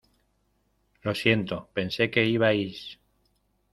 Lo 1.03 1.13
siento, 1.13 1.69
pensé 1.75 2.09
que 2.09 2.25
ibais... 2.25 2.97